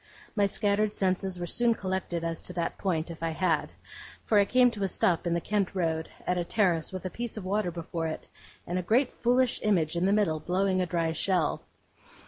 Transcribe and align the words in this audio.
My 0.35 0.47
scattered 0.47 0.95
senses 0.95 1.37
were 1.39 1.45
soon 1.45 1.75
collected 1.75 2.23
as 2.23 2.41
to 2.41 2.53
that 2.53 2.79
point, 2.79 3.11
if 3.11 3.21
I 3.21 3.29
had; 3.29 3.71
for 4.25 4.39
I 4.39 4.45
came 4.45 4.71
to 4.71 4.81
a 4.81 4.87
stop 4.87 5.27
in 5.27 5.35
the 5.35 5.39
Kent 5.39 5.75
Road, 5.75 6.09
at 6.25 6.39
a 6.39 6.43
terrace 6.43 6.91
with 6.91 7.05
a 7.05 7.11
piece 7.11 7.37
of 7.37 7.45
water 7.45 7.69
before 7.69 8.07
it, 8.07 8.27
and 8.65 8.79
a 8.79 8.81
great 8.81 9.13
foolish 9.13 9.59
image 9.61 9.95
in 9.95 10.07
the 10.07 10.11
middle, 10.11 10.39
blowing 10.39 10.81
a 10.81 10.87
dry 10.87 11.11
shell. 11.11 11.61